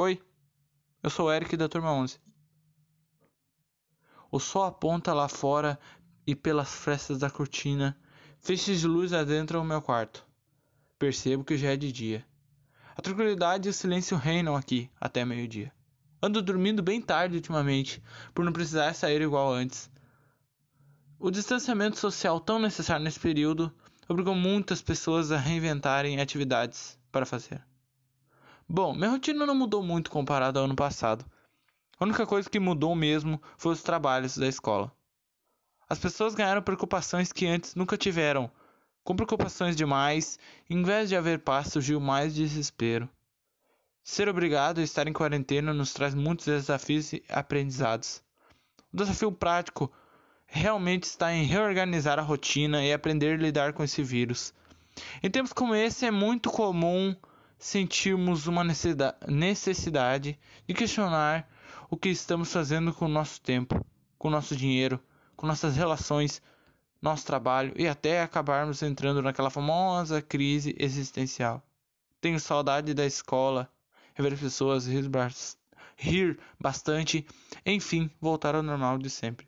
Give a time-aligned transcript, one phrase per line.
[0.00, 0.22] Oi,
[1.02, 2.20] eu sou o Eric da turma 11.
[4.30, 5.76] O sol aponta lá fora
[6.24, 7.98] e pelas frestas da cortina,
[8.38, 10.24] feixes de luz adentram o meu quarto.
[11.00, 12.24] Percebo que já é de dia.
[12.94, 15.72] A tranquilidade e o silêncio reinam aqui até meio-dia.
[16.22, 18.00] Ando dormindo bem tarde ultimamente,
[18.32, 19.90] por não precisar sair igual antes.
[21.18, 23.74] O distanciamento social tão necessário nesse período
[24.08, 27.66] obrigou muitas pessoas a reinventarem atividades para fazer.
[28.70, 31.24] Bom, minha rotina não mudou muito comparado ao ano passado.
[31.98, 34.92] A única coisa que mudou mesmo foi os trabalhos da escola.
[35.88, 38.50] As pessoas ganharam preocupações que antes nunca tiveram.
[39.02, 43.08] Com preocupações demais, em vez de haver paz, surgiu mais desespero.
[44.04, 48.22] Ser obrigado a estar em quarentena nos traz muitos desafios e aprendizados.
[48.92, 49.90] O desafio prático
[50.46, 54.52] realmente está em reorganizar a rotina e aprender a lidar com esse vírus.
[55.22, 57.16] Em tempos como esse, é muito comum
[57.58, 61.48] sentirmos uma necessidade de questionar
[61.90, 63.84] o que estamos fazendo com o nosso tempo,
[64.16, 65.00] com o nosso dinheiro,
[65.36, 66.40] com nossas relações,
[67.00, 71.62] nosso trabalho e até acabarmos entrando naquela famosa crise existencial.
[72.20, 73.70] Tenho saudade da escola,
[74.14, 74.86] rever pessoas,
[75.96, 77.26] rir bastante,
[77.64, 79.47] enfim, voltar ao normal de sempre.